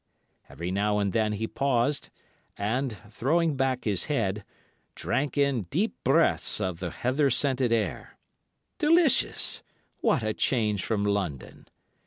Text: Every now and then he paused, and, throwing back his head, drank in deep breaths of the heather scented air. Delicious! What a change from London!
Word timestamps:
Every 0.49 0.71
now 0.71 0.97
and 0.97 1.13
then 1.13 1.33
he 1.33 1.45
paused, 1.45 2.09
and, 2.57 2.97
throwing 3.11 3.55
back 3.55 3.83
his 3.83 4.05
head, 4.05 4.43
drank 4.95 5.37
in 5.37 5.67
deep 5.69 5.93
breaths 6.03 6.59
of 6.59 6.79
the 6.79 6.89
heather 6.89 7.29
scented 7.29 7.71
air. 7.71 8.17
Delicious! 8.79 9.61
What 9.99 10.23
a 10.23 10.33
change 10.33 10.83
from 10.83 11.05
London! 11.05 11.67